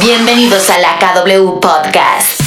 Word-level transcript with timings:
Bienvenidos 0.00 0.70
a 0.70 0.78
la 0.78 0.98
KW 0.98 1.58
Podcast. 1.60 2.40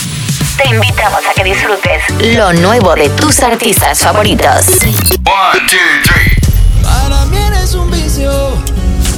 Te 0.57 0.69
invitamos 0.69 1.21
a 1.29 1.33
que 1.33 1.43
disfrutes 1.43 2.03
lo 2.35 2.53
nuevo 2.53 2.95
de 2.95 3.09
tus 3.09 3.41
artistas 3.41 3.99
favoritos. 3.99 4.67
One, 4.83 5.59
two, 5.67 5.77
three. 6.03 6.37
Para 6.81 7.25
mí 7.25 7.37
eres 7.37 7.73
un 7.73 7.91
vicio, 7.91 8.31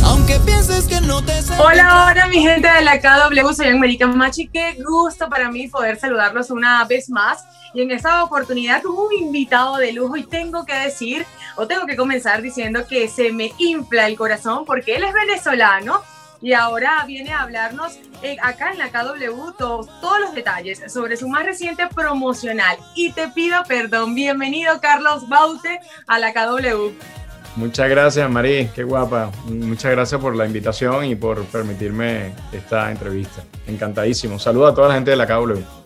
aunque 0.03 0.39
pienses 0.39 0.85
que 0.85 0.99
no 1.01 1.23
te. 1.23 1.33
Hola, 1.59 2.07
hola 2.09 2.27
mi 2.27 2.41
gente 2.41 2.67
de 2.67 2.81
la 2.81 2.99
KW, 2.99 3.53
soy 3.53 3.67
Angélica 3.67 4.07
Machi, 4.07 4.47
qué 4.47 4.77
gusto 4.83 5.29
para 5.29 5.51
mí 5.51 5.67
poder 5.67 5.99
saludarlos 5.99 6.49
una 6.49 6.83
vez 6.85 7.09
más 7.09 7.45
y 7.73 7.81
en 7.81 7.91
esta 7.91 8.23
oportunidad 8.23 8.81
con 8.81 8.97
un 8.97 9.13
invitado 9.13 9.77
de 9.77 9.91
lujo 9.91 10.17
y 10.17 10.23
tengo 10.23 10.65
que 10.65 10.73
decir 10.73 11.25
o 11.55 11.67
tengo 11.67 11.85
que 11.85 11.95
comenzar 11.95 12.41
diciendo 12.41 12.87
que 12.87 13.07
se 13.07 13.31
me 13.31 13.51
infla 13.59 14.07
el 14.07 14.17
corazón 14.17 14.65
porque 14.65 14.95
él 14.95 15.03
es 15.03 15.13
venezolano 15.13 16.01
y 16.43 16.51
ahora 16.51 17.03
viene 17.07 17.31
a 17.31 17.41
hablarnos 17.41 17.97
eh, 18.21 18.35
acá 18.41 18.73
en 18.73 18.77
la 18.77 18.89
KW 18.89 19.53
todos, 19.57 19.87
todos 20.01 20.19
los 20.19 20.35
detalles 20.35 20.83
sobre 20.91 21.15
su 21.15 21.29
más 21.29 21.45
reciente 21.45 21.87
promocional 21.87 22.77
y 22.95 23.13
te 23.13 23.29
pido 23.29 23.63
perdón, 23.65 24.13
bienvenido 24.13 24.79
Carlos 24.81 25.27
Baute 25.29 25.79
a 26.05 26.19
la 26.19 26.33
KW. 26.33 26.91
Muchas 27.55 27.89
gracias, 27.89 28.29
Marí, 28.29 28.69
qué 28.75 28.83
guapa. 28.83 29.31
Muchas 29.45 29.91
gracias 29.91 30.19
por 30.19 30.35
la 30.35 30.45
invitación 30.45 31.05
y 31.05 31.15
por 31.15 31.45
permitirme 31.45 32.33
esta 32.51 32.91
entrevista. 32.91 33.43
Encantadísimo. 33.67 34.39
Saludos 34.39 34.71
a 34.71 34.75
toda 34.75 34.87
la 34.89 34.95
gente 34.95 35.11
de 35.11 35.17
la 35.17 35.27
KW. 35.27 35.83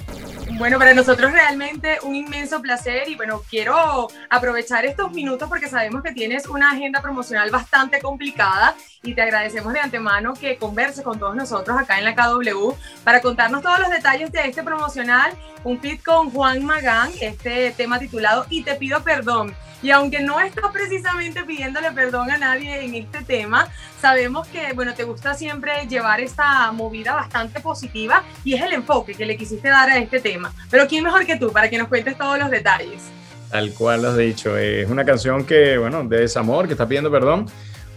Bueno, 0.57 0.79
para 0.79 0.93
nosotros 0.93 1.31
realmente 1.31 1.99
un 2.01 2.15
inmenso 2.15 2.61
placer 2.61 3.07
y 3.09 3.15
bueno, 3.15 3.43
quiero 3.47 4.07
aprovechar 4.29 4.85
estos 4.85 5.11
minutos 5.11 5.47
porque 5.47 5.67
sabemos 5.67 6.01
que 6.01 6.13
tienes 6.13 6.47
una 6.47 6.71
agenda 6.71 7.01
promocional 7.01 7.51
bastante 7.51 7.99
complicada 7.99 8.73
y 9.03 9.13
te 9.13 9.21
agradecemos 9.21 9.73
de 9.73 9.79
antemano 9.79 10.33
que 10.33 10.57
converse 10.57 11.03
con 11.03 11.19
todos 11.19 11.35
nosotros 11.35 11.77
acá 11.79 11.97
en 11.99 12.05
la 12.05 12.15
KW 12.15 12.73
para 13.03 13.21
contarnos 13.21 13.61
todos 13.61 13.79
los 13.79 13.89
detalles 13.89 14.31
de 14.31 14.41
este 14.41 14.63
promocional, 14.63 15.31
un 15.63 15.79
fit 15.79 16.03
con 16.03 16.31
Juan 16.31 16.65
Magán, 16.65 17.11
este 17.21 17.71
tema 17.71 17.99
titulado 17.99 18.45
Y 18.49 18.63
te 18.63 18.75
pido 18.75 19.03
perdón. 19.03 19.53
Y 19.83 19.91
aunque 19.91 20.21
no 20.21 20.39
estás 20.39 20.71
precisamente 20.71 21.43
pidiéndole 21.43 21.91
perdón 21.91 22.31
a 22.31 22.37
nadie 22.37 22.83
en 22.83 22.95
este 22.95 23.23
tema, 23.23 23.67
sabemos 24.01 24.47
que, 24.47 24.73
bueno, 24.73 24.95
te 24.95 25.03
gusta 25.03 25.35
siempre 25.35 25.85
llevar 25.87 26.19
esta 26.19 26.71
movida 26.71 27.13
bastante 27.13 27.59
positiva 27.59 28.23
y 28.43 28.55
es 28.55 28.63
el 28.63 28.73
enfoque 28.73 29.13
que 29.13 29.25
le 29.25 29.37
quisiste 29.37 29.69
dar 29.69 29.89
a 29.89 29.97
este 29.99 30.19
tema. 30.19 30.51
Pero 30.71 30.87
¿quién 30.87 31.03
mejor 31.03 31.27
que 31.27 31.37
tú 31.37 31.51
para 31.51 31.69
que 31.69 31.77
nos 31.77 31.87
cuentes 31.89 32.17
todos 32.17 32.39
los 32.39 32.49
detalles? 32.49 33.03
Tal 33.51 33.71
cual 33.73 34.01
lo 34.01 34.09
has 34.09 34.17
dicho. 34.17 34.57
Es 34.57 34.89
una 34.89 35.05
canción 35.05 35.45
que, 35.45 35.77
bueno, 35.77 36.03
de 36.03 36.21
desamor, 36.21 36.65
que 36.65 36.73
está 36.73 36.87
pidiendo 36.87 37.11
perdón, 37.11 37.45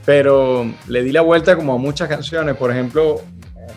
pero 0.05 0.71
le 0.89 1.03
di 1.03 1.13
la 1.13 1.21
vuelta 1.21 1.57
como 1.57 1.75
a 1.75 1.79
muchas 1.79 2.09
canciones. 2.09 2.57
Por 2.57 2.71
ejemplo, 2.71 3.21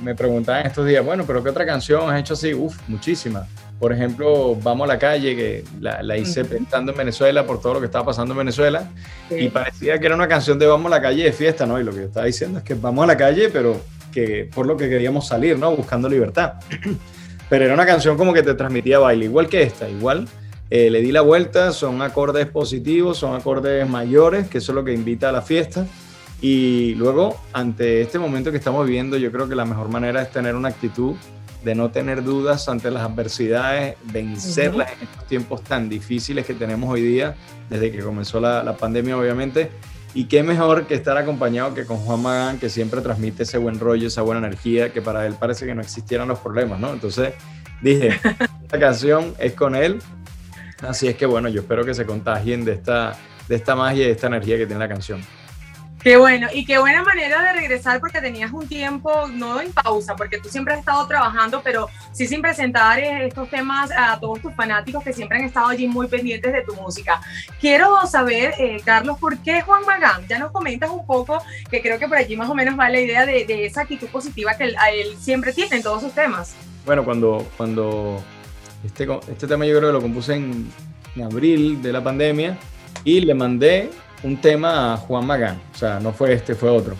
me 0.01 0.15
preguntaban 0.15 0.65
estos 0.65 0.85
días, 0.85 1.03
bueno, 1.05 1.23
pero 1.25 1.43
¿qué 1.43 1.49
otra 1.49 1.65
canción 1.65 2.09
has 2.09 2.19
hecho 2.19 2.33
así? 2.33 2.53
Uf, 2.53 2.77
muchísimas. 2.87 3.47
Por 3.79 3.91
ejemplo, 3.91 4.55
Vamos 4.55 4.85
a 4.85 4.93
la 4.93 4.99
calle, 4.99 5.35
que 5.35 5.63
la, 5.81 6.01
la 6.01 6.17
hice 6.17 6.45
pensando 6.45 6.93
en 6.93 6.97
Venezuela 6.97 7.45
por 7.45 7.59
todo 7.59 7.75
lo 7.75 7.79
que 7.81 7.87
estaba 7.87 8.05
pasando 8.05 8.33
en 8.33 8.37
Venezuela. 8.37 8.89
Sí. 9.27 9.35
Y 9.35 9.49
parecía 9.49 9.99
que 9.99 10.05
era 10.05 10.15
una 10.15 10.27
canción 10.27 10.57
de 10.57 10.67
Vamos 10.67 10.91
a 10.91 10.95
la 10.95 11.01
calle 11.01 11.23
de 11.25 11.33
fiesta, 11.33 11.65
¿no? 11.65 11.79
Y 11.79 11.83
lo 11.83 11.91
que 11.91 11.97
yo 11.97 12.05
estaba 12.05 12.25
diciendo 12.25 12.59
es 12.59 12.63
que 12.63 12.75
vamos 12.75 13.03
a 13.03 13.07
la 13.07 13.17
calle, 13.17 13.49
pero 13.49 13.81
que 14.13 14.49
por 14.53 14.65
lo 14.67 14.77
que 14.77 14.87
queríamos 14.89 15.27
salir, 15.27 15.57
¿no? 15.57 15.75
Buscando 15.75 16.07
libertad. 16.07 16.53
pero 17.49 17.65
era 17.65 17.73
una 17.73 17.85
canción 17.85 18.15
como 18.17 18.31
que 18.33 18.41
te 18.43 18.53
transmitía 18.53 18.99
baile, 18.99 19.25
igual 19.25 19.49
que 19.49 19.63
esta, 19.63 19.89
igual. 19.89 20.27
eh, 20.69 20.89
le 20.89 21.01
di 21.01 21.11
la 21.11 21.21
vuelta, 21.21 21.71
son 21.71 22.01
acordes 22.01 22.47
positivos, 22.47 23.17
son 23.17 23.35
acordes 23.35 23.87
mayores, 23.89 24.47
que 24.47 24.59
eso 24.59 24.71
es 24.71 24.75
lo 24.75 24.83
que 24.83 24.93
invita 24.93 25.29
a 25.29 25.31
la 25.31 25.41
fiesta. 25.41 25.85
Y 26.43 26.93
luego, 26.95 27.39
ante 27.53 28.01
este 28.01 28.19
momento 28.19 28.51
que 28.51 28.57
estamos 28.57 28.85
viviendo, 28.85 29.15
yo 29.15 29.31
creo 29.31 29.47
que 29.47 29.55
la 29.55 29.63
mejor 29.63 29.87
manera 29.87 30.21
es 30.21 30.29
tener 30.29 30.55
una 30.55 30.67
actitud 30.67 31.15
de 31.63 31.73
no 31.73 31.89
tener 31.89 32.21
dudas 32.21 32.67
ante 32.67 32.91
las 32.91 33.03
adversidades, 33.03 33.95
vencerlas 34.11 34.91
en 34.91 35.07
estos 35.07 35.25
tiempos 35.25 35.63
tan 35.63 35.87
difíciles 35.87 36.45
que 36.45 36.53
tenemos 36.53 36.89
hoy 36.89 37.01
día, 37.01 37.35
desde 37.69 37.93
que 37.93 37.99
comenzó 37.99 38.41
la, 38.41 38.61
la 38.61 38.75
pandemia, 38.75 39.17
obviamente. 39.17 39.71
Y 40.13 40.25
qué 40.25 40.43
mejor 40.43 40.85
que 40.85 40.95
estar 40.95 41.17
acompañado 41.17 41.73
que 41.73 41.85
con 41.85 41.95
Juan 41.99 42.21
Magán, 42.21 42.59
que 42.59 42.69
siempre 42.69 42.99
transmite 42.99 43.43
ese 43.43 43.57
buen 43.57 43.79
rollo, 43.79 44.09
esa 44.09 44.21
buena 44.21 44.45
energía, 44.45 44.91
que 44.91 45.01
para 45.01 45.25
él 45.25 45.35
parece 45.39 45.65
que 45.65 45.73
no 45.73 45.79
existieran 45.79 46.27
los 46.27 46.39
problemas, 46.39 46.77
¿no? 46.77 46.91
Entonces 46.91 47.35
dije, 47.81 48.19
esta 48.63 48.79
canción 48.79 49.33
es 49.39 49.53
con 49.53 49.75
él, 49.77 49.99
así 50.81 51.07
es 51.07 51.15
que 51.15 51.25
bueno, 51.25 51.47
yo 51.47 51.61
espero 51.61 51.85
que 51.85 51.93
se 51.93 52.05
contagien 52.05 52.65
de 52.65 52.73
esta, 52.73 53.17
de 53.47 53.55
esta 53.55 53.77
magia 53.77 54.03
y 54.03 54.07
de 54.07 54.11
esta 54.11 54.27
energía 54.27 54.57
que 54.57 54.65
tiene 54.65 54.79
la 54.79 54.89
canción. 54.89 55.21
Qué 56.03 56.17
bueno, 56.17 56.49
y 56.53 56.65
qué 56.65 56.79
buena 56.79 57.01
manera 57.01 57.41
de 57.41 57.53
regresar 57.53 58.01
porque 58.01 58.19
tenías 58.19 58.51
un 58.51 58.67
tiempo, 58.67 59.25
no 59.29 59.61
en 59.61 59.71
pausa, 59.71 60.17
porque 60.17 60.37
tú 60.37 60.49
siempre 60.49 60.73
has 60.73 60.81
estado 60.81 61.07
trabajando, 61.07 61.61
pero 61.63 61.87
sí 62.11 62.27
sin 62.27 62.41
presentar 62.41 62.99
estos 62.99 63.49
temas 63.49 63.89
a 63.95 64.19
todos 64.19 64.41
tus 64.41 64.53
fanáticos 64.53 65.01
que 65.01 65.13
siempre 65.13 65.37
han 65.37 65.45
estado 65.45 65.67
allí 65.67 65.87
muy 65.87 66.07
pendientes 66.07 66.51
de 66.51 66.61
tu 66.63 66.75
música. 66.75 67.21
Quiero 67.61 68.05
saber, 68.05 68.53
eh, 68.57 68.81
Carlos, 68.83 69.17
¿por 69.17 69.37
qué 69.37 69.61
Juan 69.61 69.85
Magán? 69.85 70.27
Ya 70.27 70.39
nos 70.39 70.51
comentas 70.51 70.89
un 70.89 71.05
poco, 71.05 71.41
que 71.71 71.81
creo 71.81 71.97
que 71.97 72.09
por 72.09 72.17
allí 72.17 72.35
más 72.35 72.49
o 72.49 72.53
menos 72.53 72.77
va 72.77 72.89
la 72.89 72.99
idea 72.99 73.25
de, 73.25 73.45
de 73.45 73.65
esa 73.65 73.83
actitud 73.83 74.09
positiva 74.09 74.57
que 74.57 74.65
él, 74.65 74.75
a 74.81 74.91
él 74.91 75.15
siempre 75.17 75.53
tiene 75.53 75.77
en 75.77 75.83
todos 75.83 76.01
sus 76.03 76.11
temas. 76.11 76.53
Bueno, 76.85 77.05
cuando, 77.05 77.47
cuando 77.55 78.21
este, 78.83 79.07
este 79.31 79.47
tema 79.47 79.65
yo 79.65 79.77
creo 79.77 79.87
que 79.89 79.93
lo 79.93 80.01
compuse 80.01 80.35
en, 80.35 80.69
en 81.15 81.23
abril 81.23 81.81
de 81.81 81.93
la 81.93 82.03
pandemia 82.03 82.57
y 83.05 83.21
le 83.21 83.33
mandé 83.33 83.89
un 84.23 84.37
tema 84.37 84.97
Juan 84.97 85.25
Magán. 85.25 85.61
O 85.73 85.77
sea, 85.77 85.99
no 85.99 86.11
fue 86.11 86.33
este, 86.33 86.55
fue 86.55 86.69
otro. 86.69 86.95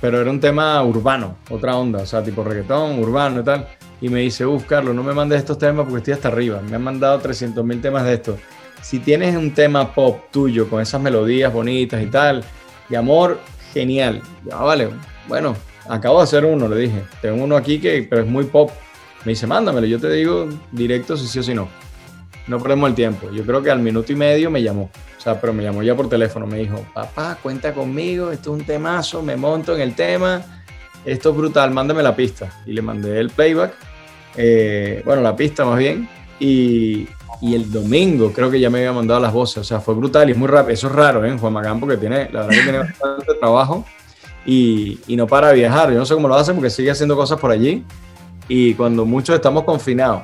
Pero 0.00 0.20
era 0.20 0.30
un 0.30 0.40
tema 0.40 0.82
urbano, 0.82 1.36
otra 1.50 1.76
onda, 1.76 2.02
o 2.02 2.06
sea, 2.06 2.22
tipo 2.22 2.42
reggaetón, 2.42 2.98
urbano 2.98 3.40
y 3.40 3.44
tal. 3.44 3.68
Y 4.00 4.08
me 4.08 4.20
dice, 4.20 4.46
uff, 4.46 4.64
Carlos, 4.64 4.94
no 4.94 5.02
me 5.02 5.12
mandes 5.12 5.40
estos 5.40 5.58
temas 5.58 5.84
porque 5.84 5.98
estoy 5.98 6.14
hasta 6.14 6.28
arriba. 6.28 6.62
Me 6.62 6.76
han 6.76 6.82
mandado 6.82 7.18
300 7.18 7.62
mil 7.64 7.82
temas 7.82 8.04
de 8.04 8.14
estos. 8.14 8.40
Si 8.80 8.98
tienes 8.98 9.36
un 9.36 9.52
tema 9.52 9.92
pop 9.92 10.22
tuyo 10.30 10.70
con 10.70 10.80
esas 10.80 11.02
melodías 11.02 11.52
bonitas 11.52 12.02
y 12.02 12.06
tal, 12.06 12.42
de 12.88 12.96
amor, 12.96 13.38
genial. 13.74 14.22
Ya, 14.46 14.56
vale, 14.56 14.88
bueno, 15.28 15.54
acabo 15.86 16.18
de 16.18 16.24
hacer 16.24 16.46
uno, 16.46 16.66
le 16.66 16.76
dije. 16.76 17.02
Tengo 17.20 17.44
uno 17.44 17.56
aquí 17.56 17.78
que 17.78 18.06
pero 18.08 18.22
es 18.22 18.28
muy 18.28 18.44
pop. 18.44 18.70
Me 19.26 19.32
dice, 19.32 19.46
mándamelo, 19.46 19.86
yo 19.86 20.00
te 20.00 20.10
digo 20.10 20.48
directo 20.72 21.14
si 21.14 21.26
sí 21.26 21.40
o 21.40 21.42
si 21.42 21.52
no. 21.52 21.68
No 22.46 22.58
perdemos 22.58 22.88
el 22.88 22.94
tiempo. 22.94 23.30
Yo 23.30 23.44
creo 23.44 23.62
que 23.62 23.70
al 23.70 23.80
minuto 23.80 24.10
y 24.12 24.16
medio 24.16 24.50
me 24.50 24.62
llamó. 24.62 24.90
O 25.20 25.22
sea, 25.22 25.38
pero 25.38 25.52
me 25.52 25.62
llamó 25.62 25.82
ya 25.82 25.94
por 25.94 26.08
teléfono. 26.08 26.46
Me 26.46 26.56
dijo, 26.60 26.82
papá, 26.94 27.36
cuenta 27.42 27.74
conmigo, 27.74 28.30
esto 28.32 28.54
es 28.54 28.60
un 28.60 28.64
temazo, 28.64 29.22
me 29.22 29.36
monto 29.36 29.74
en 29.74 29.82
el 29.82 29.94
tema. 29.94 30.40
Esto 31.04 31.28
es 31.30 31.36
brutal, 31.36 31.70
mándame 31.72 32.02
la 32.02 32.16
pista. 32.16 32.50
Y 32.64 32.72
le 32.72 32.80
mandé 32.80 33.20
el 33.20 33.28
playback. 33.28 33.74
eh, 34.36 35.02
bueno, 35.04 35.20
la 35.20 35.36
pista 35.36 35.66
más 35.66 35.78
bien. 35.78 36.08
Y, 36.38 37.06
y 37.42 37.54
el 37.54 37.70
domingo 37.70 38.32
creo 38.32 38.50
que 38.50 38.58
ya 38.58 38.70
me 38.70 38.78
había 38.78 38.94
mandado 38.94 39.20
las 39.20 39.30
voces. 39.34 39.58
O 39.58 39.64
sea, 39.64 39.78
fue 39.80 39.94
brutal 39.94 40.26
y 40.30 40.32
es 40.32 40.38
muy 40.38 40.48
rápido. 40.48 40.72
Eso 40.72 40.86
es 40.86 40.94
raro, 40.94 41.22
¿eh? 41.22 41.36
Juan 41.38 41.52
Magán, 41.52 41.78
porque 41.80 41.98
tiene, 41.98 42.30
la 42.32 42.46
verdad 42.46 42.48
que 42.56 42.62
tiene 42.62 42.78
bastante 42.78 43.34
trabajo 43.38 43.84
y, 44.46 45.00
y 45.06 45.16
no 45.16 45.26
para 45.26 45.52
viajar. 45.52 45.92
Yo 45.92 45.98
no 45.98 46.06
sé 46.06 46.14
cómo 46.14 46.28
lo 46.28 46.34
hace 46.34 46.54
porque 46.54 46.70
sigue 46.70 46.90
haciendo 46.90 47.14
cosas 47.14 47.38
por 47.38 47.50
allí. 47.50 47.84
Y 48.48 48.72
cuando 48.72 49.04
muchos 49.04 49.36
estamos 49.36 49.64
confinados, 49.64 50.22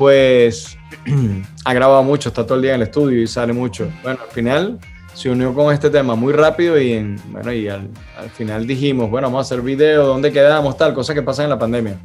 pues 0.00 0.78
ha 1.66 1.74
grabado 1.74 2.02
mucho, 2.02 2.30
está 2.30 2.46
todo 2.46 2.56
el 2.56 2.62
día 2.62 2.70
en 2.70 2.80
el 2.80 2.86
estudio 2.86 3.20
y 3.20 3.26
sale 3.26 3.52
mucho. 3.52 3.92
Bueno, 4.02 4.20
al 4.24 4.30
final 4.30 4.78
se 5.12 5.28
unió 5.28 5.52
con 5.52 5.74
este 5.74 5.90
tema 5.90 6.14
muy 6.14 6.32
rápido 6.32 6.80
y, 6.80 6.94
en, 6.94 7.20
bueno, 7.26 7.52
y 7.52 7.68
al, 7.68 7.90
al 8.16 8.30
final 8.30 8.66
dijimos, 8.66 9.10
bueno, 9.10 9.26
vamos 9.26 9.40
a 9.40 9.42
hacer 9.42 9.62
video, 9.62 10.06
¿dónde 10.06 10.32
quedamos? 10.32 10.78
Tal, 10.78 10.94
cosas 10.94 11.14
que 11.14 11.20
pasan 11.20 11.44
en 11.44 11.50
la 11.50 11.58
pandemia. 11.58 11.98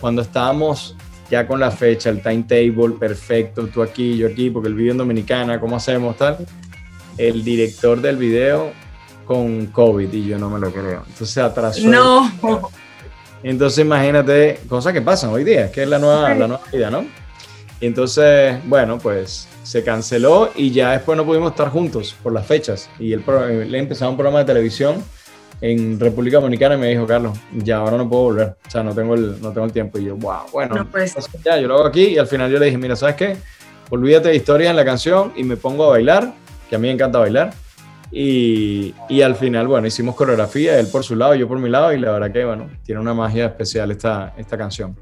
Cuando 0.00 0.22
estábamos 0.22 0.96
ya 1.30 1.46
con 1.46 1.60
la 1.60 1.70
fecha, 1.70 2.10
el 2.10 2.20
timetable 2.20 2.96
perfecto, 2.98 3.68
tú 3.68 3.80
aquí, 3.80 4.16
yo 4.16 4.26
aquí, 4.26 4.50
porque 4.50 4.68
el 4.68 4.74
video 4.74 4.90
en 4.90 4.98
Dominicana, 4.98 5.60
¿cómo 5.60 5.76
hacemos? 5.76 6.16
Tal. 6.16 6.38
El 7.16 7.44
director 7.44 8.00
del 8.00 8.16
video 8.16 8.72
con 9.24 9.66
COVID 9.66 10.12
y 10.12 10.26
yo 10.26 10.36
no 10.36 10.50
me 10.50 10.58
lo 10.58 10.72
creo. 10.72 11.04
Entonces 11.06 11.30
se 11.30 11.40
atrasó. 11.42 11.86
No, 11.86 12.28
Entonces 13.42 13.84
imagínate, 13.84 14.60
cosas 14.68 14.92
que 14.92 15.02
pasan 15.02 15.30
hoy 15.30 15.44
día, 15.44 15.70
que 15.72 15.82
es 15.82 15.88
la 15.88 15.98
nueva, 15.98 16.34
la 16.34 16.46
nueva 16.46 16.62
vida, 16.72 16.90
¿no? 16.90 17.06
Y 17.80 17.86
entonces, 17.86 18.56
bueno, 18.66 18.98
pues 18.98 19.48
se 19.62 19.82
canceló 19.82 20.50
y 20.54 20.70
ya 20.70 20.92
después 20.92 21.16
no 21.16 21.24
pudimos 21.24 21.52
estar 21.52 21.70
juntos 21.70 22.14
por 22.22 22.32
las 22.32 22.46
fechas. 22.46 22.90
Y 22.98 23.12
él, 23.12 23.24
le 23.68 23.78
empezaba 23.78 24.10
un 24.10 24.16
programa 24.16 24.40
de 24.40 24.44
televisión 24.44 25.02
en 25.62 25.98
República 25.98 26.38
Dominicana 26.38 26.74
y 26.74 26.78
me 26.78 26.88
dijo, 26.88 27.06
Carlos, 27.06 27.38
ya 27.56 27.78
ahora 27.78 27.96
no 27.96 28.08
puedo 28.08 28.24
volver. 28.24 28.56
O 28.66 28.70
sea, 28.70 28.82
no 28.82 28.94
tengo 28.94 29.14
el, 29.14 29.40
no 29.40 29.52
tengo 29.52 29.64
el 29.64 29.72
tiempo. 29.72 29.98
Y 29.98 30.04
yo, 30.04 30.16
wow, 30.16 30.42
bueno, 30.52 30.74
No, 30.74 30.86
pues. 30.90 31.14
ya, 31.44 31.58
yo 31.58 31.68
lo 31.68 31.76
hago 31.76 31.86
aquí. 31.86 32.08
Y 32.08 32.18
al 32.18 32.26
final 32.26 32.50
yo 32.50 32.58
le 32.58 32.66
dije, 32.66 32.76
mira, 32.76 32.96
¿sabes 32.96 33.16
qué? 33.16 33.36
Olvídate 33.88 34.28
de 34.28 34.36
historias 34.36 34.70
en 34.70 34.76
la 34.76 34.84
canción 34.84 35.32
y 35.36 35.44
me 35.44 35.56
pongo 35.56 35.84
a 35.84 35.88
bailar, 35.90 36.32
que 36.68 36.76
a 36.76 36.78
mí 36.78 36.86
me 36.86 36.94
encanta 36.94 37.18
bailar. 37.18 37.54
Y, 38.12 38.94
y 39.08 39.22
al 39.22 39.36
final, 39.36 39.68
bueno, 39.68 39.86
hicimos 39.86 40.14
coreografía, 40.14 40.78
él 40.78 40.88
por 40.90 41.04
su 41.04 41.14
lado, 41.14 41.34
yo 41.34 41.46
por 41.46 41.58
mi 41.58 41.68
lado, 41.68 41.92
y 41.92 41.98
la 41.98 42.12
verdad 42.12 42.32
que, 42.32 42.44
bueno, 42.44 42.68
tiene 42.84 43.00
una 43.00 43.14
magia 43.14 43.46
especial 43.46 43.90
esta, 43.90 44.34
esta 44.36 44.58
canción. 44.58 44.96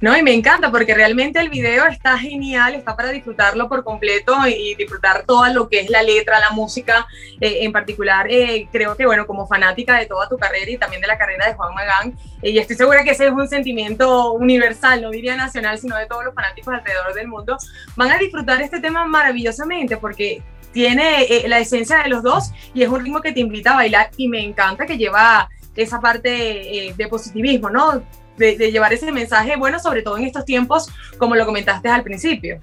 No, 0.00 0.14
y 0.16 0.22
me 0.22 0.34
encanta 0.34 0.70
porque 0.70 0.94
realmente 0.94 1.40
el 1.40 1.48
video 1.48 1.86
está 1.86 2.18
genial, 2.18 2.74
está 2.74 2.94
para 2.94 3.10
disfrutarlo 3.10 3.66
por 3.68 3.82
completo 3.82 4.34
y, 4.46 4.74
disfrutar 4.74 5.24
todo 5.24 5.46
lo 5.54 5.68
que 5.68 5.80
es 5.80 5.90
la 5.90 6.02
letra, 6.02 6.38
la 6.38 6.50
música. 6.50 7.06
Eh, 7.40 7.58
en 7.62 7.72
particular, 7.72 8.26
eh, 8.30 8.68
creo 8.70 8.94
que, 8.94 9.06
bueno, 9.06 9.26
como 9.26 9.46
fanática 9.46 9.98
de 9.98 10.04
toda 10.04 10.28
tu 10.28 10.36
carrera 10.36 10.70
y 10.70 10.76
también 10.76 11.00
de 11.00 11.08
la 11.08 11.16
carrera 11.16 11.46
de 11.46 11.54
Juan 11.54 11.74
Magán, 11.74 12.18
eh, 12.42 12.50
y 12.50 12.58
estoy 12.58 12.76
segura 12.76 13.04
que 13.04 13.12
ese 13.12 13.26
es 13.26 13.32
un 13.32 13.48
sentimiento 13.48 14.32
universal, 14.32 15.00
no 15.00 15.10
diría 15.10 15.34
nacional, 15.34 15.78
sino 15.78 15.96
de 15.96 16.06
todos 16.06 16.24
los 16.24 16.34
fanáticos 16.34 16.74
alrededor 16.74 17.14
del 17.14 17.28
mundo, 17.28 17.56
van 17.96 18.10
a 18.10 18.18
disfrutar 18.18 18.60
este 18.60 18.80
tema 18.80 19.06
maravillosamente 19.06 19.96
porque 19.96 20.42
tiene 20.76 21.26
la 21.48 21.58
esencia 21.58 22.02
de 22.02 22.10
los 22.10 22.22
dos 22.22 22.50
y 22.74 22.82
es 22.82 22.88
un 22.90 23.00
ritmo 23.02 23.22
que 23.22 23.32
te 23.32 23.40
invita 23.40 23.72
a 23.72 23.76
bailar 23.76 24.10
y 24.18 24.28
me 24.28 24.44
encanta 24.44 24.84
que 24.84 24.98
lleva 24.98 25.48
esa 25.74 26.00
parte 26.00 26.92
de 26.94 27.08
positivismo, 27.08 27.70
¿no? 27.70 28.02
de, 28.36 28.70
llevar 28.70 28.92
ese 28.92 29.10
mensaje, 29.10 29.56
bueno, 29.56 29.78
sobre 29.78 30.02
todo 30.02 30.18
en 30.18 30.24
estos 30.24 30.44
tiempos, 30.44 30.90
como 31.16 31.34
lo 31.34 31.46
comentaste 31.46 31.88
al 31.88 32.02
principio. 32.02 32.58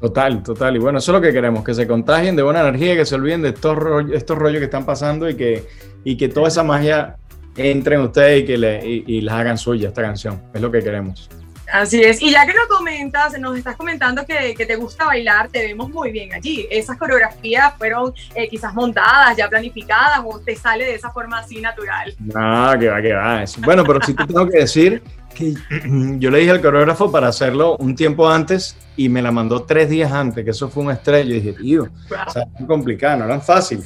Total, 0.00 0.42
total. 0.42 0.76
Y 0.76 0.78
bueno, 0.78 1.00
eso 1.00 1.12
es 1.12 1.14
lo 1.14 1.20
que 1.20 1.34
queremos, 1.34 1.62
que 1.62 1.74
se 1.74 1.86
contagien 1.86 2.34
de 2.34 2.42
buena 2.42 2.62
energía, 2.62 2.96
que 2.96 3.04
se 3.04 3.14
olviden 3.14 3.42
de 3.42 3.50
estos 3.50 3.76
rollos, 3.76 4.16
estos 4.16 4.38
rollos 4.38 4.60
que 4.60 4.64
están 4.64 4.86
pasando 4.86 5.28
y 5.28 5.36
que, 5.36 5.66
y 6.02 6.16
que 6.16 6.30
toda 6.30 6.48
esa 6.48 6.62
magia 6.62 7.16
entre 7.56 7.96
en 7.96 8.00
ustedes 8.00 8.42
y 8.42 8.46
que 8.46 8.56
le, 8.56 8.80
y, 8.86 9.20
las 9.20 9.34
hagan 9.34 9.58
suya 9.58 9.88
esta 9.88 10.00
canción. 10.00 10.42
Es 10.54 10.62
lo 10.62 10.70
que 10.70 10.80
queremos. 10.80 11.28
Así 11.74 12.00
es. 12.00 12.22
Y 12.22 12.30
ya 12.30 12.46
que 12.46 12.52
lo 12.52 12.68
comentas, 12.68 13.36
nos 13.40 13.58
estás 13.58 13.74
comentando 13.74 14.24
que, 14.24 14.54
que, 14.54 14.64
te 14.64 14.76
gusta 14.76 15.06
bailar, 15.06 15.48
te 15.48 15.60
vemos 15.60 15.90
muy 15.90 16.12
bien 16.12 16.32
allí. 16.32 16.68
¿Esas 16.70 16.96
coreografías 16.96 17.74
fueron 17.76 18.14
eh, 18.36 18.46
quizás 18.48 18.72
montadas, 18.72 19.36
ya 19.36 19.48
planificadas 19.48 20.20
o 20.24 20.38
te 20.38 20.54
sale 20.54 20.84
de 20.84 20.94
esa 20.94 21.10
forma 21.10 21.40
así 21.40 21.60
natural? 21.60 22.14
No, 22.20 22.78
que 22.78 22.88
va, 22.88 23.02
que 23.02 23.12
va. 23.12 23.44
Bueno, 23.64 23.82
pero 23.84 23.98
sí 24.06 24.14
te 24.14 24.24
tengo 24.24 24.48
que 24.48 24.58
decir 24.58 25.02
que 25.34 25.52
yo 26.20 26.30
le 26.30 26.38
dije 26.38 26.52
al 26.52 26.62
coreógrafo 26.62 27.10
para 27.10 27.26
hacerlo 27.26 27.76
un 27.78 27.96
tiempo 27.96 28.30
antes 28.30 28.76
y 28.96 29.08
me 29.08 29.20
la 29.20 29.32
mandó 29.32 29.64
tres 29.64 29.90
días 29.90 30.12
antes, 30.12 30.44
que 30.44 30.52
eso 30.52 30.68
fue 30.68 30.84
un 30.84 30.92
estrés. 30.92 31.26
Yo 31.26 31.34
dije, 31.34 31.54
tío, 31.54 31.82
o 31.82 32.30
sea, 32.30 32.44
es 32.56 32.66
complicado, 32.66 33.18
no 33.18 33.24
era 33.24 33.40
fácil. 33.40 33.82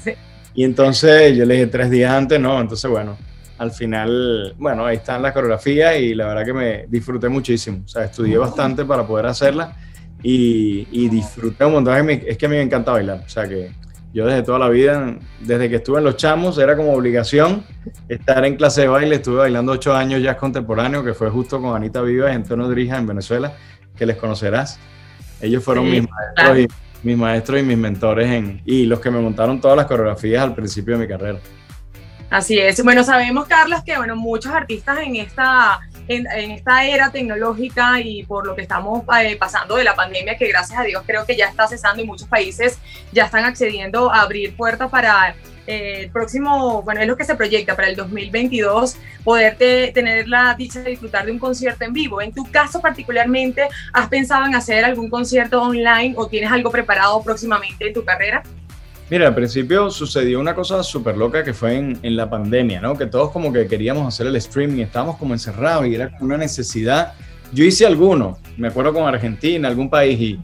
Y 0.53 0.63
entonces 0.63 1.35
yo 1.35 1.47
le 1.47 1.55
dije 1.55 1.69
tres 1.69 1.89
días 1.89 2.13
antes, 2.13 2.39
no, 2.39 2.61
entonces 2.61 2.91
bueno, 2.91 3.17
al 3.59 3.73
final, 3.73 4.55
bueno, 4.57 4.87
ahí 4.87 4.97
están 4.97 5.21
las 5.21 5.33
coreografías 5.33 5.99
y 5.99 6.15
la 6.15 6.29
verdad 6.29 6.45
que 6.45 6.53
me 6.53 6.87
disfruté 6.89 7.29
muchísimo. 7.29 7.83
O 7.85 7.89
sea, 7.89 8.05
estudié 8.05 8.39
bastante 8.39 8.85
para 8.85 9.07
poder 9.07 9.27
hacerla 9.27 9.77
y, 10.23 11.09
disfruté 11.09 11.65
un 11.65 11.73
montón. 11.73 12.09
Es 12.11 12.39
que 12.39 12.47
a 12.47 12.49
mí 12.49 12.57
me 12.57 12.63
encanta 12.63 12.93
bailar. 12.93 13.23
O 13.27 13.29
sea, 13.29 13.49
que 13.49 13.73
yo 14.13 14.27
desde 14.27 14.43
toda 14.43 14.61
la 14.61 14.69
vida, 14.69 15.17
desde 15.41 15.69
que 15.69 15.77
estuve 15.77 15.99
en 15.99 16.05
Los 16.05 16.17
Chamos, 16.17 16.57
era 16.59 16.77
como 16.77 16.93
obligación 16.93 17.65
estar 18.09 18.45
en 18.45 18.57
clase 18.57 18.83
de 18.83 18.89
baile. 18.89 19.17
Estuve 19.17 19.39
bailando 19.39 19.73
ocho 19.73 19.95
años 19.95 20.23
jazz 20.23 20.37
contemporáneo, 20.37 21.05
que 21.05 21.15
fue 21.15 21.29
justo 21.29 21.61
con 21.61 21.75
Anita 21.75 22.01
Vivas 22.03 22.33
y 22.33 22.37
Antonio 22.37 22.69
Drija 22.69 22.97
en 22.97 23.07
Venezuela, 23.07 23.55
que 23.97 24.07
les 24.07 24.17
conocerás. 24.17 24.79
Ellos 25.41 25.65
fueron 25.65 25.91
mis 25.91 26.07
maestros 26.09 26.59
y 26.59 27.07
mis 27.07 27.17
maestros 27.17 27.61
y 27.61 27.63
mis 27.63 27.79
mentores 27.79 28.29
en, 28.29 28.63
y 28.65 28.87
los 28.87 29.01
que 29.01 29.11
me 29.11 29.21
montaron 29.21 29.61
todas 29.61 29.77
las 29.77 29.87
coreografías 29.87 30.43
al 30.43 30.55
principio 30.55 30.97
de 30.97 31.01
mi 31.05 31.09
carrera. 31.09 31.39
Así 32.31 32.59
es. 32.59 32.83
Bueno, 32.85 33.05
sabemos, 33.05 33.47
Carlos, 33.47 33.83
que 33.83 33.97
bueno, 33.97 34.15
muchos 34.15 34.53
artistas 34.53 34.99
en 35.01 35.17
esta, 35.17 35.81
en, 36.09 36.27
esta 36.51 36.85
era 36.85 37.11
tecnológica 37.11 38.01
y 38.01 38.23
por 38.25 38.47
lo 38.47 38.55
que 38.55 38.63
estamos 38.63 39.03
eh, 39.23 39.37
pasando 39.37 39.77
de 39.77 39.85
la 39.85 39.95
pandemia, 39.95 40.37
que 40.37 40.47
gracias 40.47 40.79
a 40.79 40.83
Dios 40.83 41.03
creo 41.07 41.25
que 41.25 41.37
ya 41.37 41.47
está 41.47 41.67
cesando 41.67 42.03
y 42.03 42.07
muchos 42.07 42.29
países 42.29 42.79
ya 43.13 43.25
están 43.25 43.45
accediendo 43.45 44.13
a 44.13 44.21
abrir 44.21 44.55
puertas 44.57 44.91
para 44.91 45.37
eh, 45.67 46.01
el 46.01 46.11
próximo, 46.11 46.83
bueno, 46.83 47.01
es 47.01 47.07
lo 47.07 47.17
que 47.17 47.25
se 47.25 47.35
proyecta 47.35 47.75
para 47.75 47.89
el 47.89 47.97
2022, 47.97 48.97
poderte 49.25 49.91
tener 49.95 50.29
la 50.29 50.55
dicha 50.55 50.81
de 50.81 50.91
disfrutar 50.91 51.25
de 51.25 51.33
un 51.33 51.39
concierto 51.39 51.85
en 51.85 51.95
vivo. 51.95 52.21
En 52.21 52.35
tu 52.35 52.45
caso 52.51 52.83
particularmente, 52.83 53.69
¿has 53.95 54.09
pensado 54.09 54.45
en 54.45 54.55
hacer 54.55 54.85
algún 54.85 55.09
concierto 55.09 55.63
online 55.63 56.13
o 56.19 56.29
tienes 56.29 56.53
algo 56.53 56.71
preparado 56.71 57.23
próximamente 57.23 57.87
en 57.87 57.95
tu 57.95 58.05
carrera? 58.05 58.43
Mira, 59.11 59.29
al 59.29 59.35
principio 59.35 59.91
sucedió 59.91 60.39
una 60.39 60.55
cosa 60.55 60.83
súper 60.83 61.17
loca 61.17 61.43
que 61.43 61.55
fue 61.55 61.77
en, 61.77 61.99
en, 62.03 62.15
la 62.15 62.29
pandemia, 62.29 62.81
¿no? 62.81 62.97
Que 62.97 63.07
todos 63.07 63.31
como 63.31 63.51
que 63.51 63.67
queríamos 63.67 64.07
hacer 64.07 64.27
el 64.27 64.37
streaming, 64.37 64.83
estábamos 64.83 65.17
como 65.17 65.33
encerrados 65.33 65.87
y 65.87 65.95
era 65.95 66.11
una 66.21 66.37
necesidad. 66.37 67.15
Yo 67.51 67.65
hice 67.65 67.87
alguno, 67.87 68.39
me 68.59 68.69
acuerdo 68.69 68.93
con 68.93 69.05
Argentina, 69.05 69.67
algún 69.67 69.89
país, 69.89 70.21
y, 70.21 70.41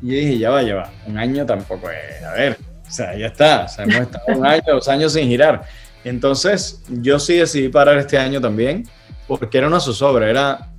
y 0.00 0.10
dije, 0.10 0.38
ya 0.38 0.50
va, 0.50 0.62
ya 0.62 0.76
va, 0.76 0.90
un 1.08 1.18
año 1.18 1.44
tampoco 1.44 1.90
es, 1.90 2.22
a 2.24 2.32
ver, 2.34 2.56
o 2.86 2.90
sea, 2.90 3.16
ya 3.16 3.26
está, 3.26 3.64
o 3.64 3.68
sea, 3.68 3.84
hemos 3.84 3.96
estado 3.96 4.24
un 4.28 4.46
año, 4.46 4.62
dos 4.68 4.88
años 4.88 5.12
sin 5.12 5.26
girar. 5.26 5.64
Entonces, 6.04 6.84
yo 6.88 7.18
sí 7.18 7.34
decidí 7.34 7.68
parar 7.68 7.98
este 7.98 8.16
año 8.16 8.40
también, 8.40 8.88
porque 9.26 9.58
era 9.58 9.66
una 9.66 9.80
zozobra, 9.80 10.30
era, 10.30 10.70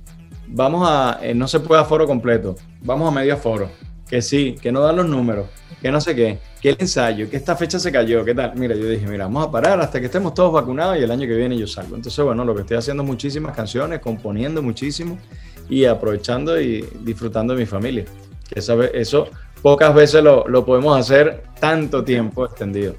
vamos 0.46 0.88
a, 0.90 1.18
eh, 1.22 1.34
no 1.34 1.46
se 1.46 1.60
puede 1.60 1.82
a 1.82 1.84
foro 1.84 2.06
completo, 2.06 2.56
vamos 2.80 3.06
a 3.06 3.14
medio 3.14 3.36
foro 3.36 3.70
que 4.10 4.20
sí, 4.20 4.56
que 4.60 4.72
no 4.72 4.80
dan 4.80 4.96
los 4.96 5.06
números, 5.06 5.46
que 5.80 5.92
no 5.92 6.00
sé 6.00 6.16
qué, 6.16 6.40
que 6.60 6.70
el 6.70 6.76
ensayo, 6.80 7.30
que 7.30 7.36
esta 7.36 7.54
fecha 7.54 7.78
se 7.78 7.92
cayó, 7.92 8.24
qué 8.24 8.34
tal. 8.34 8.56
Mira, 8.56 8.74
yo 8.74 8.84
dije, 8.86 9.06
mira, 9.06 9.24
vamos 9.24 9.46
a 9.46 9.50
parar 9.52 9.80
hasta 9.80 10.00
que 10.00 10.06
estemos 10.06 10.34
todos 10.34 10.52
vacunados 10.52 10.98
y 10.98 11.04
el 11.04 11.10
año 11.12 11.28
que 11.28 11.36
viene 11.36 11.56
yo 11.56 11.68
salgo. 11.68 11.94
Entonces, 11.94 12.22
bueno, 12.24 12.44
lo 12.44 12.52
que 12.56 12.62
estoy 12.62 12.76
haciendo 12.76 13.04
muchísimas 13.04 13.54
canciones, 13.54 14.00
componiendo 14.00 14.62
muchísimo 14.62 15.16
y 15.68 15.84
aprovechando 15.84 16.60
y 16.60 16.84
disfrutando 17.02 17.54
de 17.54 17.60
mi 17.60 17.66
familia. 17.66 18.04
Que 18.52 18.58
eso 18.58 19.28
pocas 19.62 19.94
veces 19.94 20.24
lo, 20.24 20.48
lo 20.48 20.64
podemos 20.64 20.98
hacer 20.98 21.44
tanto 21.60 22.02
tiempo 22.02 22.44
extendido. 22.44 22.96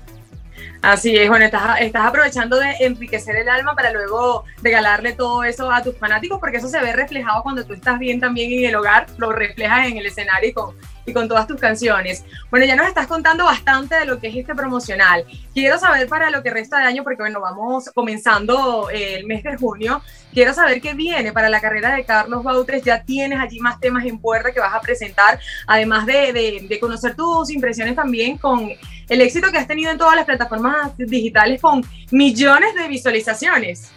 Así 0.82 1.16
es, 1.16 1.30
bueno, 1.30 1.46
estás, 1.46 1.80
estás 1.80 2.08
aprovechando 2.08 2.58
de 2.58 2.72
enriquecer 2.80 3.36
el 3.36 3.50
alma 3.50 3.76
para 3.76 3.92
luego 3.92 4.46
regalarle 4.64 5.14
todo 5.14 5.44
eso 5.44 5.72
a 5.72 5.84
tus 5.84 5.96
fanáticos, 5.96 6.40
porque 6.40 6.58
eso 6.58 6.68
se 6.68 6.80
ve 6.80 6.92
reflejado 6.94 7.44
cuando 7.44 7.64
tú 7.64 7.74
estás 7.74 8.00
bien 8.00 8.20
también 8.20 8.52
en 8.52 8.70
el 8.70 8.76
hogar, 8.76 9.06
lo 9.18 9.32
reflejas 9.32 9.88
en 9.88 9.98
el 9.98 10.08
escenario 10.08 10.50
y 10.50 10.54
con, 10.54 10.76
y 11.06 11.14
con 11.14 11.28
todas 11.28 11.48
tus 11.48 11.60
canciones. 11.60 12.24
Bueno, 12.50 12.66
ya 12.66 12.76
nos 12.76 12.88
estás 12.88 13.08
contando 13.08 13.46
bastante 13.46 13.96
de 13.96 14.06
lo 14.06 14.20
que 14.20 14.28
es 14.28 14.36
este 14.36 14.56
promocional. 14.56 15.26
Quiero 15.54 15.78
saber 15.78 16.08
para 16.08 16.30
lo 16.30 16.44
que 16.44 16.50
resta 16.50 16.80
de 16.80 16.86
año, 16.86 17.04
porque 17.04 17.22
bueno, 17.22 17.42
vamos 17.42 17.90
comenzando 17.94 18.90
el 18.90 19.26
mes 19.26 19.44
de 19.44 19.58
junio, 19.58 20.02
quiero 20.34 20.54
saber 20.54 20.82
qué 20.82 20.94
viene 20.94 21.32
para 21.32 21.50
la 21.50 21.60
carrera 21.60 21.96
de 21.96 22.04
Carlos 22.04 22.44
Bautres. 22.44 22.84
Ya 22.84 23.04
tienes 23.04 23.40
allí 23.40 23.60
más 23.60 23.80
temas 23.80 24.06
en 24.06 24.20
puerta 24.20 24.52
que 24.52 24.60
vas 24.60 24.74
a 24.74 24.82
presentar, 24.82 25.40
además 25.68 26.06
de, 26.06 26.78
conocer 26.80 27.16
tus 27.16 27.52
impresiones 27.52 27.96
también 27.96 28.38
con 28.38 28.72
el 29.08 29.22
éxito 29.22 29.52
que 29.52 29.58
has 29.58 29.68
tenido 29.68 29.92
en 29.92 29.98
todas 29.98 30.16
las 30.16 30.26
plataformas 30.26 30.98
digitales 30.98 31.62
con 31.62 31.84
millones 32.12 32.74
de 32.76 32.88
visualizaciones. 32.88 33.92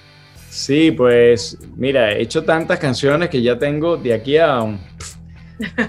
Sí, 0.50 0.92
pues 0.92 1.58
mira, 1.76 2.12
he 2.12 2.22
hecho 2.22 2.44
tantas 2.44 2.78
canciones 2.78 3.28
que 3.28 3.42
ya 3.42 3.58
tengo 3.58 3.96
de 3.96 4.14
aquí 4.14 4.38
a 4.38 4.60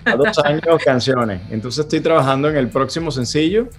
a 0.06 0.16
dos 0.16 0.38
años 0.44 0.84
canciones. 0.84 1.42
Entonces 1.50 1.86
estoy 1.86 2.02
trabajando 2.02 2.50
en 2.50 2.58
el 2.58 2.70
próximo 2.70 3.12
sencillo, 3.12 3.70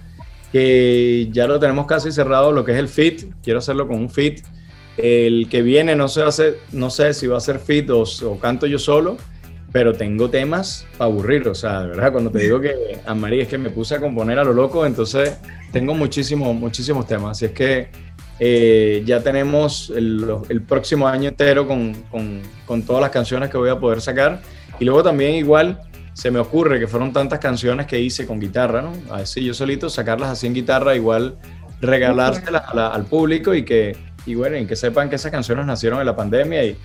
que 0.51 1.29
ya 1.31 1.47
lo 1.47 1.59
tenemos 1.59 1.85
casi 1.85 2.11
cerrado, 2.11 2.51
lo 2.51 2.63
que 2.63 2.73
es 2.73 2.79
el 2.79 2.87
fit. 2.87 3.25
Quiero 3.43 3.59
hacerlo 3.59 3.87
con 3.87 3.97
un 3.97 4.09
fit. 4.09 4.45
El 4.97 5.47
que 5.49 5.61
viene 5.61 5.95
no 5.95 6.07
sé, 6.07 6.23
hace, 6.23 6.55
no 6.71 6.89
sé 6.89 7.13
si 7.13 7.27
va 7.27 7.37
a 7.37 7.41
ser 7.41 7.59
fit 7.59 7.89
o, 7.91 8.05
canto 8.41 8.65
yo 8.65 8.79
solo, 8.79 9.17
pero 9.71 9.93
tengo 9.93 10.29
temas 10.29 10.87
para 10.97 11.11
aburrir. 11.11 11.47
O 11.47 11.55
sea, 11.55 11.81
de 11.81 11.89
verdad, 11.89 12.11
cuando 12.11 12.31
te 12.31 12.39
digo 12.39 12.59
que 12.59 12.99
a 13.05 13.13
María 13.13 13.43
es 13.43 13.47
que 13.47 13.57
me 13.57 13.69
puse 13.69 13.95
a 13.95 13.99
componer 13.99 14.39
a 14.39 14.43
lo 14.43 14.53
loco, 14.53 14.85
entonces 14.85 15.37
tengo 15.71 15.93
muchísimos, 15.93 16.55
muchísimos 16.55 17.05
temas. 17.05 17.37
Así 17.37 17.45
es 17.45 17.51
que 17.51 17.89
eh, 18.39 19.03
ya 19.05 19.21
tenemos 19.21 19.91
el, 19.95 20.25
el, 20.49 20.61
próximo 20.61 21.07
año 21.07 21.29
entero 21.29 21.67
con, 21.67 21.93
con, 22.11 22.41
con 22.65 22.83
todas 22.83 23.01
las 23.01 23.09
canciones 23.09 23.49
que 23.49 23.57
voy 23.57 23.69
a 23.69 23.79
poder 23.79 23.99
sacar 23.99 24.41
y 24.79 24.85
luego 24.85 25.03
también 25.03 25.35
igual 25.35 25.79
se 26.13 26.31
me 26.31 26.39
ocurre 26.39 26.79
que 26.79 26.87
fueron 26.87 27.13
tantas 27.13 27.39
canciones 27.39 27.85
que 27.85 27.99
hice 27.99 28.25
con 28.25 28.39
guitarra, 28.39 28.81
¿no? 28.81 28.93
Así 29.13 29.43
yo 29.43 29.53
solito 29.53 29.89
sacarlas 29.89 30.31
así 30.31 30.47
en 30.47 30.55
guitarra, 30.55 30.95
igual 30.95 31.37
regalárselas 31.79 32.63
al 32.73 33.05
público 33.05 33.53
y 33.53 33.63
que, 33.63 33.95
y 34.25 34.33
bueno, 34.33 34.57
y 34.57 34.65
que 34.65 34.75
sepan 34.75 35.09
que 35.09 35.15
esas 35.15 35.31
canciones 35.31 35.65
nacieron 35.65 35.99
en 35.99 36.05
la 36.05 36.15
pandemia 36.15 36.63
y, 36.65 36.75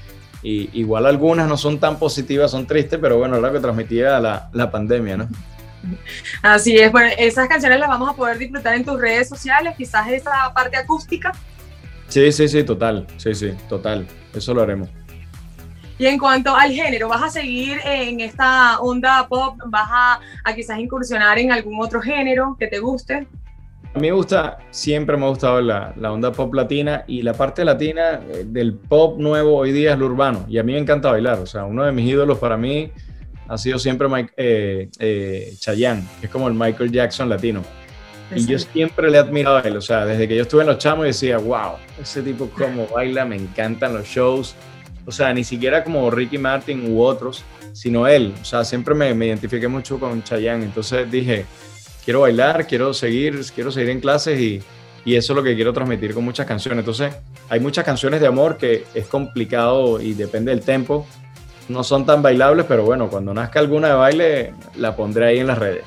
igual 0.43 1.07
algunas 1.07 1.49
no 1.49 1.57
son 1.57 1.79
tan 1.79 1.99
positivas, 1.99 2.51
son 2.51 2.67
tristes, 2.67 2.99
pero 3.01 3.17
bueno, 3.17 3.37
es 3.37 3.43
lo 3.43 3.53
que 3.53 3.61
transmitía 3.61 4.19
la, 4.21 4.51
la 4.53 4.71
pandemia, 4.71 5.17
¿no? 5.17 5.29
Así 6.43 6.77
es, 6.77 6.93
bueno, 6.93 7.11
esas 7.17 7.49
canciones 7.49 7.79
las 7.79 7.89
vamos 7.89 8.11
a 8.11 8.15
poder 8.15 8.39
disfrutar 8.39 8.75
en 8.75 8.85
tus 8.85 9.01
redes 9.01 9.29
sociales, 9.29 9.75
quizás 9.77 10.09
esa 10.11 10.53
parte 10.55 10.77
acústica. 10.77 11.33
Sí, 12.09 12.31
sí, 12.33 12.49
sí, 12.49 12.65
total, 12.65 13.07
sí, 13.17 13.35
sí, 13.35 13.55
total, 13.69 14.07
eso 14.35 14.53
lo 14.53 14.63
haremos. 14.63 14.89
Y 15.99 16.07
en 16.07 16.19
cuanto 16.19 16.55
al 16.55 16.73
género, 16.73 17.09
¿vas 17.09 17.23
a 17.23 17.31
seguir 17.31 17.79
en 17.85 18.21
esta 18.21 18.81
onda 18.81 19.27
pop? 19.29 19.57
¿Vas 19.67 19.89
a, 20.45 20.55
quizás 20.55 20.79
incursionar 20.79 21.39
en 21.39 21.53
algún 21.53 21.81
otro 21.81 22.01
género 22.01 22.57
que 22.59 22.67
te 22.67 22.79
guste? 22.79 23.27
A 23.95 23.99
mí 23.99 24.09
me 24.09 24.13
gusta, 24.13 24.59
siempre 24.71 25.17
me 25.19 25.27
ha 25.27 25.29
gustado 25.29 25.61
la, 25.61 25.93
la, 25.97 26.13
onda 26.13 26.33
pop 26.33 26.55
latina 26.55 27.05
y 27.07 27.21
la 27.21 27.35
parte 27.35 27.63
latina 27.63 28.23
eh, 28.27 28.45
del 28.47 28.73
pop 28.73 29.19
nuevo 29.19 29.55
hoy 29.55 29.71
día 29.71 29.93
es 29.93 29.99
lo 29.99 30.07
urbano 30.07 30.47
y 30.49 30.57
a 30.57 30.63
mí 30.63 30.73
me 30.73 30.79
encanta 30.79 31.11
bailar, 31.11 31.39
o 31.41 31.47
sea, 31.47 31.67
uno 31.67 31.85
de 31.85 31.93
mis 31.93 32.09
ídolos 32.09 32.39
para 32.39 32.57
mí 32.57 32.91
ha 33.49 33.59
sido 33.59 33.79
siempre 33.79 34.09
Mike, 34.09 34.33
eh, 34.37 34.89
eh, 34.99 35.53
Chayanne, 35.59 36.05
que 36.21 36.27
es 36.27 36.33
como 36.33 36.49
el 36.49 36.55
Michael 36.55 36.91
Jackson 36.91 37.29
latino. 37.29 37.63
Y 38.35 38.47
yo 38.47 38.59
siempre 38.59 39.11
le 39.11 39.19
he 39.19 39.21
admirado 39.21 39.59
a 39.59 39.61
él, 39.61 39.77
o 39.77 39.83
sea, 39.83 40.07
desde 40.07 40.27
que 40.27 40.35
yo 40.37 40.43
estuve 40.43 40.63
en 40.63 40.69
los 40.69 40.79
chamos 40.79 41.05
decía, 41.05 41.37
wow, 41.37 41.73
ese 42.01 42.23
tipo 42.23 42.49
como 42.49 42.87
baila, 42.87 43.27
me 43.27 43.37
encantan 43.37 43.93
los 43.93 44.07
shows, 44.07 44.55
o 45.07 45.13
sea, 45.13 45.33
ni 45.35 45.45
siquiera 45.45 45.85
como 45.85 46.11
Ricky 46.11 46.39
Martin 46.39 46.93
u 46.93 47.03
otros, 47.03 47.45
sino 47.73 48.07
él. 48.07 48.35
O 48.41 48.45
sea, 48.45 48.65
siempre 48.65 48.95
me, 48.95 49.15
me 49.15 49.27
identifiqué 49.27 49.69
mucho 49.69 49.99
con 49.99 50.23
Chayanne. 50.23 50.65
Entonces 50.65 51.11
dije, 51.11 51.47
quiero 52.05 52.21
bailar, 52.21 52.67
quiero 52.67 52.95
seguir, 52.95 53.41
quiero 53.55 53.73
seguir 53.73 53.91
en 53.91 54.01
clases 54.01 54.41
y, 54.41 54.63
y 55.05 55.17
eso 55.17 55.33
es 55.33 55.37
lo 55.37 55.43
que 55.43 55.55
quiero 55.55 55.73
transmitir 55.73 56.15
con 56.15 56.25
muchas 56.25 56.47
canciones. 56.47 56.81
Entonces, 56.81 57.15
hay 57.49 57.61
muchas 57.61 57.85
canciones 57.85 58.21
de 58.21 58.27
amor 58.27 58.57
que 58.57 58.85
es 58.95 59.07
complicado 59.07 60.01
y 60.01 60.15
depende 60.15 60.51
del 60.51 60.61
tempo. 60.61 61.07
No 61.69 61.85
son 61.85 62.07
tan 62.07 62.23
bailables, 62.23 62.67
pero 62.67 62.85
bueno, 62.85 63.09
cuando 63.09 63.33
nazca 63.35 63.61
alguna 63.61 63.89
de 63.89 63.95
baile, 63.95 64.55
la 64.77 64.95
pondré 64.97 65.27
ahí 65.27 65.39
en 65.39 65.47
las 65.47 65.59
redes. 65.59 65.85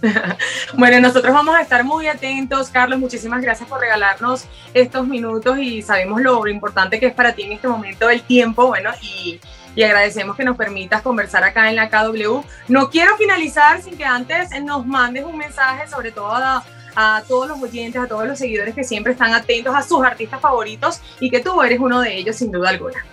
bueno, 0.74 1.00
nosotros 1.00 1.32
vamos 1.32 1.54
a 1.54 1.62
estar 1.62 1.84
muy 1.84 2.06
atentos. 2.06 2.70
Carlos, 2.70 2.98
muchísimas 2.98 3.42
gracias 3.42 3.68
por 3.68 3.80
regalarnos 3.80 4.46
estos 4.74 5.06
minutos 5.06 5.58
y 5.58 5.82
sabemos 5.82 6.20
lo, 6.20 6.46
importante 6.46 7.00
que 7.00 7.06
es 7.06 7.14
para 7.14 7.32
ti 7.32 7.42
en 7.42 7.52
este 7.52 7.68
momento 7.68 8.08
el 8.08 8.22
tiempo, 8.22 8.68
bueno, 8.68 8.90
y, 9.02 9.40
y 9.74 9.82
agradecemos 9.82 10.36
que 10.36 10.44
nos 10.44 10.56
permitas 10.56 11.02
conversar 11.02 11.44
acá 11.44 11.68
en 11.68 11.76
la 11.76 11.90
KW. 11.90 12.42
No 12.68 12.90
quiero 12.90 13.16
finalizar 13.16 13.82
sin 13.82 13.96
que 13.96 14.04
antes 14.04 14.50
nos 14.62 14.86
mandes 14.86 15.24
un 15.24 15.36
mensaje, 15.36 15.88
sobre 15.88 16.12
todo 16.12 16.32
a, 16.32 16.64
a 16.94 17.22
todos 17.26 17.48
los 17.48 17.62
oyentes, 17.62 18.00
a 18.00 18.06
todos 18.06 18.26
los 18.26 18.38
seguidores 18.38 18.74
que 18.74 18.84
siempre 18.84 19.12
están 19.12 19.32
atentos 19.34 19.74
a 19.74 19.82
sus 19.82 20.04
artistas 20.04 20.40
favoritos 20.40 21.00
y 21.20 21.30
que 21.30 21.40
tú 21.40 21.60
eres 21.62 21.80
uno 21.80 22.00
de 22.00 22.16
ellos 22.16 22.36
sin 22.36 22.50
duda 22.50 22.70
alguna. 22.70 23.04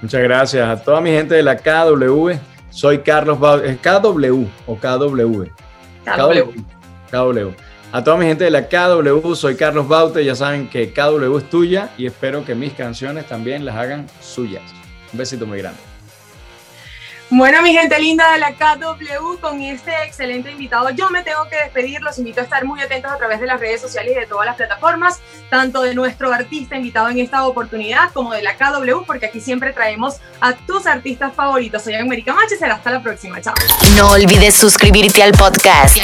Muchas 0.00 0.22
gracias 0.22 0.68
a 0.68 0.82
toda 0.82 1.00
mi 1.00 1.10
gente 1.10 1.34
de 1.34 1.42
la 1.42 1.56
KW. 1.56 2.32
Soy 2.70 2.98
Carlos 2.98 3.38
Baute. 3.38 3.76
KW 3.76 4.46
o 4.66 4.76
KW? 4.76 5.63
KW. 6.04 6.52
KW. 7.10 7.54
A 7.92 8.02
toda 8.02 8.16
mi 8.16 8.26
gente 8.26 8.44
de 8.44 8.50
la 8.50 8.68
KW, 8.68 9.34
soy 9.34 9.56
Carlos 9.56 9.86
Baute. 9.86 10.24
Ya 10.24 10.34
saben 10.34 10.68
que 10.68 10.92
KW 10.92 11.38
es 11.38 11.48
tuya 11.48 11.90
y 11.96 12.06
espero 12.06 12.44
que 12.44 12.54
mis 12.54 12.72
canciones 12.72 13.26
también 13.26 13.64
las 13.64 13.76
hagan 13.76 14.06
suyas. 14.20 14.62
Un 15.12 15.18
besito 15.18 15.46
muy 15.46 15.58
grande. 15.58 15.93
Bueno, 17.36 17.62
mi 17.62 17.72
gente 17.72 17.98
linda 17.98 18.30
de 18.30 18.38
la 18.38 18.52
KW, 18.52 19.40
con 19.40 19.60
este 19.60 19.90
excelente 20.06 20.52
invitado, 20.52 20.90
yo 20.90 21.10
me 21.10 21.24
tengo 21.24 21.48
que 21.50 21.56
despedir. 21.56 22.00
Los 22.00 22.16
invito 22.18 22.40
a 22.40 22.44
estar 22.44 22.64
muy 22.64 22.80
atentos 22.80 23.10
a 23.10 23.16
través 23.16 23.40
de 23.40 23.46
las 23.48 23.58
redes 23.58 23.80
sociales 23.80 24.12
y 24.16 24.20
de 24.20 24.26
todas 24.26 24.46
las 24.46 24.54
plataformas, 24.54 25.18
tanto 25.50 25.82
de 25.82 25.96
nuestro 25.96 26.32
artista 26.32 26.76
invitado 26.76 27.08
en 27.08 27.18
esta 27.18 27.44
oportunidad 27.44 28.12
como 28.12 28.32
de 28.34 28.42
la 28.42 28.54
KW, 28.54 29.04
porque 29.04 29.26
aquí 29.26 29.40
siempre 29.40 29.72
traemos 29.72 30.18
a 30.40 30.52
tus 30.52 30.86
artistas 30.86 31.34
favoritos. 31.34 31.82
Soy 31.82 31.94
América 31.94 32.32
Machi, 32.34 32.54
será 32.56 32.76
hasta 32.76 32.92
la 32.92 33.02
próxima. 33.02 33.40
Chao. 33.40 33.54
No 33.96 34.12
olvides 34.12 34.54
suscribirte 34.54 35.20
al 35.24 35.32
podcast 35.32 35.96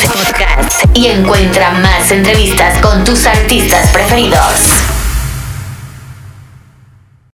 y 0.95 1.07
encuentra 1.07 1.71
más 1.75 2.11
entrevistas 2.11 2.77
con 2.81 3.05
tus 3.05 3.25
artistas 3.27 3.89
preferidos. 3.93 5.00